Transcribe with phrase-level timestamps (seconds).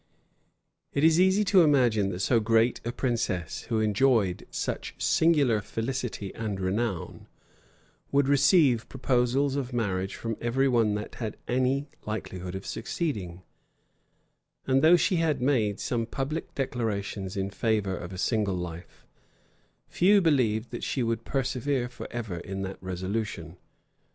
[0.93, 6.33] It is easy to imagine that so great a princess, who enjoyed such singular felicity
[6.33, 7.27] and renown,
[8.11, 13.43] would receive proposals of marriage from every one that had any likelihood of succeeding;
[14.65, 19.05] and though she had made some public declarations in favor of a single life,
[19.87, 23.55] few believed that she would persevere forever in that resolution.